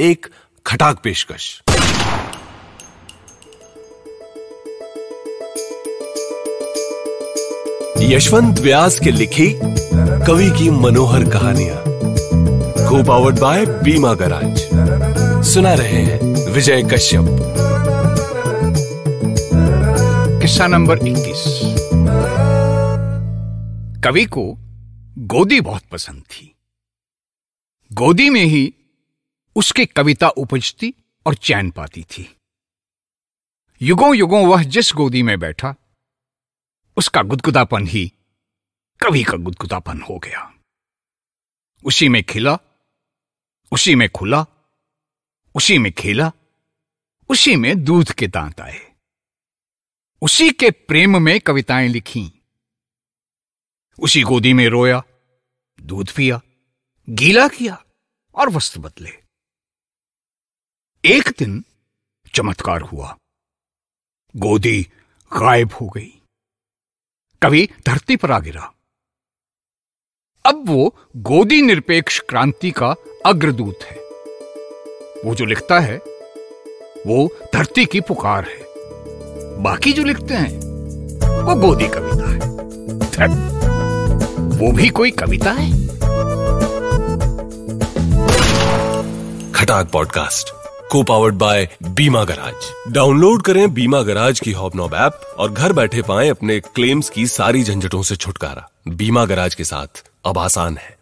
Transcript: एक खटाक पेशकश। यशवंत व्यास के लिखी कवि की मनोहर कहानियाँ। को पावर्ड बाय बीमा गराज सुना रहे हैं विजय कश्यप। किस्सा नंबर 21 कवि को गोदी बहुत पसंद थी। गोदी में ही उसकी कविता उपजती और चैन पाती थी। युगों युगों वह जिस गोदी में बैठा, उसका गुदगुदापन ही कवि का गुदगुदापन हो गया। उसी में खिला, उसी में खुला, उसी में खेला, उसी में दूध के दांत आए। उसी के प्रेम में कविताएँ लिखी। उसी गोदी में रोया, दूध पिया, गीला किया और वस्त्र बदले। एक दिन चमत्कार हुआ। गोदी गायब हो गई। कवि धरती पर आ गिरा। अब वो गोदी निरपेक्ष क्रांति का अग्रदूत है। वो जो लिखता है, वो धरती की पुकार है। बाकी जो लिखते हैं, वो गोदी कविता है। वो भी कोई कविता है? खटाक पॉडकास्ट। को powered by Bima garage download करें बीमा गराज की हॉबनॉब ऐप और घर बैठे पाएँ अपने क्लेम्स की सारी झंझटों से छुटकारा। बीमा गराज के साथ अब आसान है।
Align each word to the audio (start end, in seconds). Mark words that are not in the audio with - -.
एक 0.00 0.26
खटाक 0.66 1.00
पेशकश। 1.04 1.62
यशवंत 8.00 8.58
व्यास 8.60 9.00
के 9.00 9.10
लिखी 9.10 9.52
कवि 10.26 10.50
की 10.50 10.70
मनोहर 10.70 11.30
कहानियाँ। 11.30 11.82
को 12.88 13.04
पावर्ड 13.04 13.38
बाय 13.38 13.66
बीमा 13.66 14.14
गराज 14.14 14.60
सुना 15.44 15.74
रहे 15.74 16.02
हैं 16.02 16.50
विजय 16.52 16.82
कश्यप। 16.82 17.26
किस्सा 20.42 20.66
नंबर 20.66 20.98
21 20.98 21.44
कवि 24.04 24.24
को 24.24 24.56
गोदी 25.18 25.60
बहुत 25.60 25.82
पसंद 25.92 26.22
थी। 26.22 26.54
गोदी 27.92 28.30
में 28.30 28.44
ही 28.44 28.74
उसकी 29.56 29.86
कविता 29.86 30.28
उपजती 30.28 30.94
और 31.26 31.34
चैन 31.34 31.70
पाती 31.70 32.02
थी। 32.02 32.36
युगों 33.82 34.16
युगों 34.16 34.48
वह 34.48 34.62
जिस 34.62 34.92
गोदी 34.92 35.22
में 35.22 35.38
बैठा, 35.38 35.74
उसका 36.96 37.22
गुदगुदापन 37.22 37.86
ही 37.86 38.12
कवि 39.02 39.22
का 39.22 39.36
गुदगुदापन 39.36 40.00
हो 40.00 40.18
गया। 40.18 40.54
उसी 41.84 42.08
में 42.08 42.24
खिला, 42.24 42.58
उसी 43.72 43.94
में 43.94 44.08
खुला, 44.08 44.46
उसी 45.54 45.78
में 45.78 45.92
खेला, 45.92 46.32
उसी 47.28 47.56
में 47.56 47.84
दूध 47.84 48.12
के 48.12 48.26
दांत 48.26 48.60
आए। 48.60 48.94
उसी 50.22 50.50
के 50.50 50.70
प्रेम 50.70 51.22
में 51.22 51.40
कविताएँ 51.40 51.88
लिखी। 51.88 52.42
उसी 53.98 54.22
गोदी 54.22 54.52
में 54.52 54.68
रोया, 54.68 55.02
दूध 55.80 56.12
पिया, 56.16 56.40
गीला 57.10 57.48
किया 57.48 57.84
और 58.34 58.50
वस्त्र 58.50 58.80
बदले। 58.80 59.25
एक 61.06 61.34
दिन 61.38 61.64
चमत्कार 62.34 62.80
हुआ। 62.80 63.16
गोदी 64.36 64.82
गायब 65.32 65.70
हो 65.80 65.88
गई। 65.88 66.22
कवि 67.42 67.68
धरती 67.86 68.16
पर 68.16 68.30
आ 68.30 68.38
गिरा। 68.38 68.72
अब 70.46 70.68
वो 70.68 70.96
गोदी 71.16 71.62
निरपेक्ष 71.62 72.20
क्रांति 72.20 72.70
का 72.70 72.94
अग्रदूत 73.26 73.78
है। 73.82 73.96
वो 75.24 75.34
जो 75.34 75.44
लिखता 75.44 75.80
है, 75.80 75.96
वो 77.06 77.48
धरती 77.54 77.86
की 77.86 78.00
पुकार 78.00 78.48
है। 78.48 78.64
बाकी 79.62 79.92
जो 79.92 80.04
लिखते 80.04 80.34
हैं, 80.34 80.58
वो 81.42 81.54
गोदी 81.54 81.88
कविता 81.88 82.30
है। 82.30 83.38
वो 84.38 84.72
भी 84.72 84.88
कोई 84.88 85.10
कविता 85.10 85.52
है? 85.52 85.86
खटाक 89.52 89.90
पॉडकास्ट। 89.92 90.65
को 90.90 91.02
powered 91.02 91.34
by 91.34 91.68
Bima 91.82 92.24
garage 92.24 92.92
download 92.92 93.42
करें 93.42 93.74
बीमा 93.74 94.02
गराज 94.02 94.40
की 94.40 94.52
हॉबनॉब 94.52 94.94
ऐप 94.94 95.20
और 95.38 95.52
घर 95.52 95.72
बैठे 95.72 96.02
पाएँ 96.02 96.30
अपने 96.30 96.60
क्लेम्स 96.60 97.10
की 97.10 97.26
सारी 97.26 97.62
झंझटों 97.62 98.02
से 98.02 98.16
छुटकारा। 98.16 98.68
बीमा 98.88 99.24
गराज 99.24 99.54
के 99.54 99.64
साथ 99.64 100.04
अब 100.24 100.38
आसान 100.38 100.76
है। 100.76 100.96